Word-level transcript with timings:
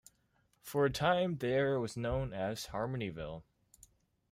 For 0.63 0.85
a 0.87 0.89
time 0.89 1.35
the 1.37 1.49
area 1.49 1.79
was 1.79 1.95
known 1.95 2.33
as 2.33 2.65
Harmonyville. 2.73 3.43